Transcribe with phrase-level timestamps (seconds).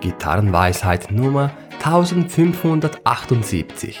[0.00, 1.50] Gitarrenweisheit Nummer
[1.84, 3.98] 1578.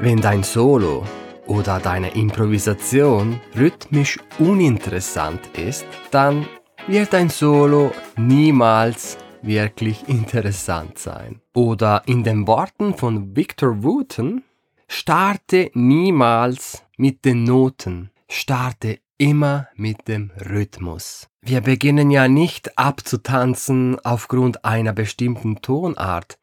[0.00, 1.04] Wenn dein Solo
[1.46, 6.46] oder deine Improvisation rhythmisch uninteressant ist, dann
[6.86, 11.40] wird dein Solo niemals wirklich interessant sein.
[11.54, 14.42] Oder in den Worten von Victor Wooten,
[14.88, 21.28] starte niemals mit den Noten, starte immer mit dem Rhythmus.
[21.48, 26.40] Wir beginnen ja nicht abzutanzen aufgrund einer bestimmten Tonart.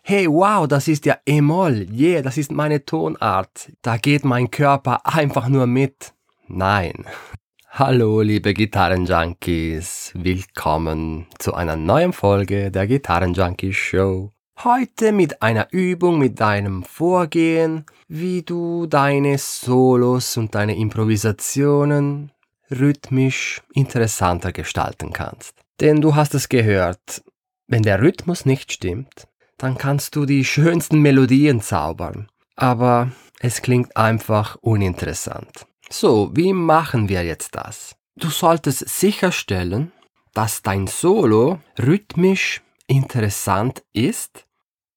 [0.00, 3.72] Hey, wow, das ist ja E-Moll, yeah, das ist meine Tonart.
[3.82, 6.12] Da geht mein Körper einfach nur mit.
[6.46, 7.04] Nein.
[7.70, 10.12] Hallo, liebe Gitarrenjunkies.
[10.14, 14.30] Willkommen zu einer neuen Folge der Gitarrenjunkies Show.
[14.62, 22.30] Heute mit einer Übung mit deinem Vorgehen, wie du deine Solos und deine Improvisationen
[22.70, 25.54] rhythmisch interessanter gestalten kannst.
[25.80, 27.22] Denn du hast es gehört,
[27.66, 33.96] wenn der Rhythmus nicht stimmt, dann kannst du die schönsten Melodien zaubern, aber es klingt
[33.96, 35.66] einfach uninteressant.
[35.90, 37.96] So, wie machen wir jetzt das?
[38.16, 39.92] Du solltest sicherstellen,
[40.34, 44.46] dass dein Solo rhythmisch interessant ist,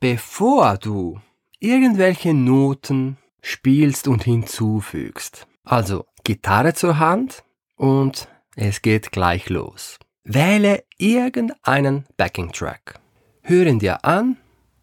[0.00, 1.20] bevor du
[1.58, 5.46] irgendwelche Noten spielst und hinzufügst.
[5.64, 7.44] Also Gitarre zur Hand
[7.82, 9.98] und es geht gleich los.
[10.22, 13.00] Wähle irgendeinen Backing Track.
[13.42, 14.36] Hör ihn dir an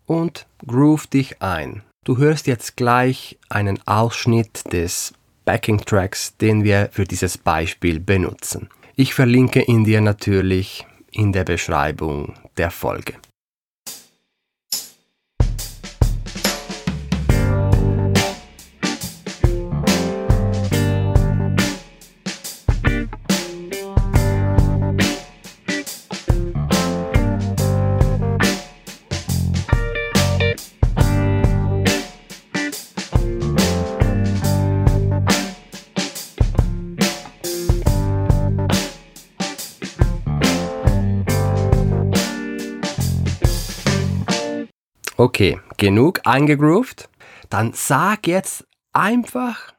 [0.06, 1.84] und groove dich ein.
[2.04, 5.14] Du hörst jetzt gleich einen Ausschnitt des
[5.46, 8.68] Backing Tracks, den wir für dieses Beispiel benutzen.
[8.96, 13.14] Ich verlinke ihn dir natürlich in der Beschreibung der Folge.
[45.20, 47.10] Okay, genug eingegroovt.
[47.50, 49.74] Dann sag jetzt einfach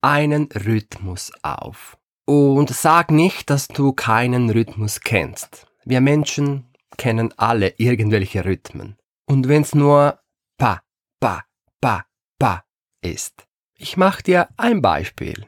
[0.00, 1.96] einen Rhythmus auf.
[2.24, 5.68] Und sag nicht, dass du keinen Rhythmus kennst.
[5.84, 8.96] Wir Menschen kennen alle irgendwelche Rhythmen.
[9.26, 10.18] Und wenn's nur
[10.58, 10.82] pa,
[11.20, 11.44] pa,
[11.80, 12.04] pa,
[12.40, 12.64] pa
[13.00, 13.46] ist.
[13.76, 15.46] Ich mach dir ein Beispiel.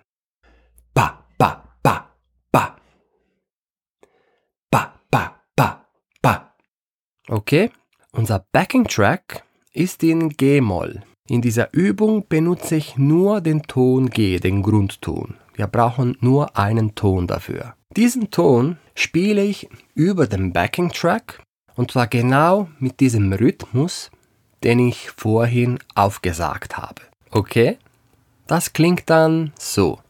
[0.94, 2.14] Pa, pa, pa,
[2.52, 2.76] pa.
[4.70, 5.86] Pa, pa, pa,
[6.22, 6.54] pa.
[7.28, 7.72] Okay?
[8.14, 9.42] Unser Backing Track
[9.72, 11.02] ist in G-Moll.
[11.28, 15.36] In dieser Übung benutze ich nur den Ton G, den Grundton.
[15.54, 17.74] Wir brauchen nur einen Ton dafür.
[17.96, 21.42] Diesen Ton spiele ich über den Backing Track
[21.74, 24.10] und zwar genau mit diesem Rhythmus,
[24.62, 27.00] den ich vorhin aufgesagt habe.
[27.30, 27.78] Okay?
[28.46, 30.00] Das klingt dann so.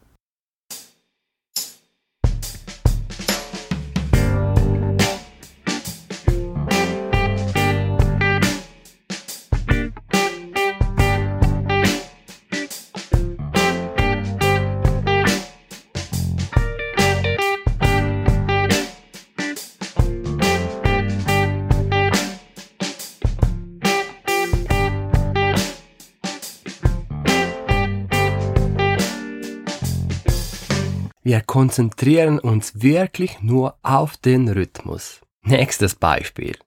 [31.32, 35.22] Wir konzentrieren uns wirklich nur auf den Rhythmus.
[35.41, 36.59] Nächstes Beispiel.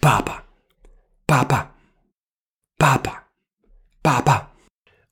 [0.00, 0.42] Papa,
[1.24, 1.72] Papa,
[2.80, 3.22] Papa,
[4.02, 4.50] Papa.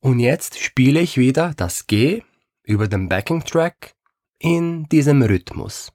[0.01, 2.25] Und jetzt spiele ich wieder das G
[2.65, 3.95] über den Backing Track
[4.41, 5.93] in diesem Rhythmus.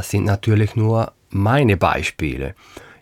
[0.00, 2.54] Das sind natürlich nur meine Beispiele.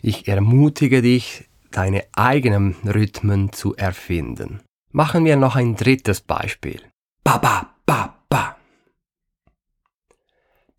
[0.02, 4.62] Ich ermutige dich, deine eigenen Rhythmen zu erfinden.
[4.90, 6.82] Machen wir noch ein drittes Beispiel.
[7.22, 8.56] Ba ba ba ba.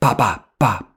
[0.01, 0.88] Ba ba ba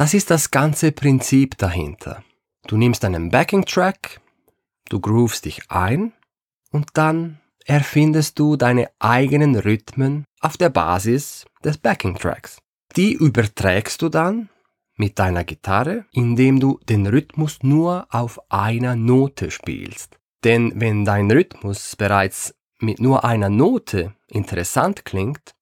[0.00, 2.24] Das ist das ganze Prinzip dahinter.
[2.66, 4.22] Du nimmst einen Backing-Track,
[4.88, 6.14] du groovst dich ein
[6.72, 12.62] und dann erfindest du deine eigenen Rhythmen auf der Basis des Backing-Tracks.
[12.96, 14.48] Die überträgst du dann
[14.96, 20.16] mit deiner Gitarre, indem du den Rhythmus nur auf einer Note spielst.
[20.44, 25.54] Denn wenn dein Rhythmus bereits mit nur einer Note interessant klingt,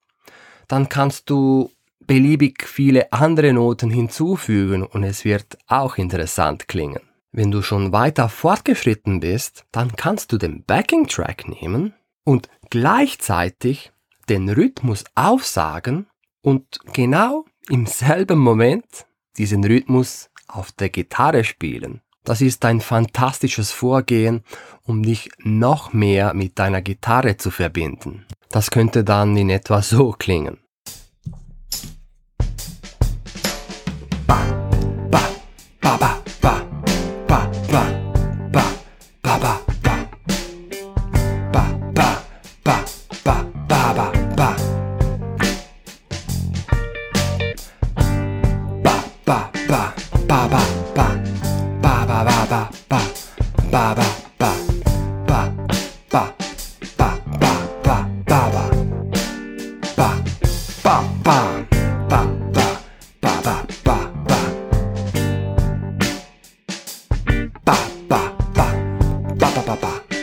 [0.69, 1.73] dann kannst du
[2.09, 7.03] beliebig viele andere Noten hinzufügen und es wird auch interessant klingen.
[7.31, 11.93] Wenn du schon weiter fortgeschritten bist, dann kannst du den Backing-Track nehmen
[12.25, 13.93] und gleichzeitig
[14.29, 16.07] den Rhythmus aufsagen
[16.43, 19.07] und genau im selben Moment
[19.37, 22.01] diesen Rhythmus auf der Gitarre spielen.
[22.25, 24.43] Das ist ein fantastisches Vorgehen,
[24.83, 28.25] um dich noch mehr mit deiner Gitarre zu verbinden.
[28.49, 30.59] Das könnte dann in etwa so klingen.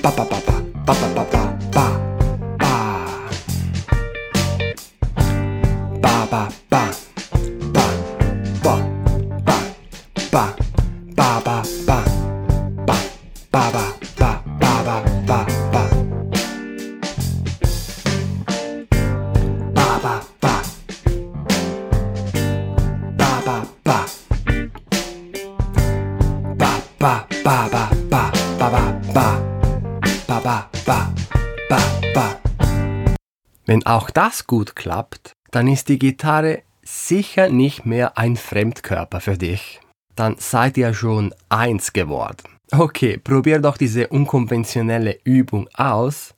[0.06, 0.56] pa pa pa pa
[0.86, 1.42] pa pa pa pa
[1.74, 1.86] pa
[6.04, 6.84] ba ba ba
[7.74, 7.86] ba ba
[8.62, 8.76] ba
[9.34, 10.46] ba
[11.18, 11.58] ba ba
[11.88, 12.00] ba
[12.86, 13.02] ba
[13.50, 13.82] ba
[14.20, 14.30] ba
[14.62, 15.55] ba ba ba
[33.66, 39.38] Wenn auch das gut klappt, dann ist die Gitarre sicher nicht mehr ein Fremdkörper für
[39.38, 39.80] dich.
[40.16, 42.48] Dann seid ihr schon eins geworden.
[42.72, 46.34] Okay, probier doch diese unkonventionelle Übung aus,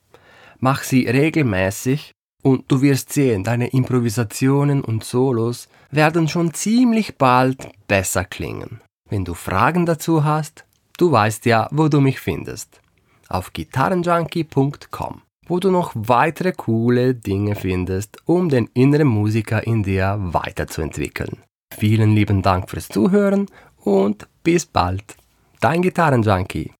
[0.58, 2.12] mach sie regelmäßig
[2.42, 8.80] und du wirst sehen, deine Improvisationen und Solos werden schon ziemlich bald besser klingen.
[9.08, 10.64] Wenn du Fragen dazu hast,
[10.98, 12.80] du weißt ja, wo du mich findest.
[13.28, 20.16] Auf gitarrenjunkie.com, wo du noch weitere coole Dinge findest, um den inneren Musiker in dir
[20.18, 21.38] weiterzuentwickeln.
[21.76, 23.46] Vielen lieben Dank fürs Zuhören
[23.84, 25.16] und bis bald.
[25.60, 26.72] Dein Gitarrenjunkie.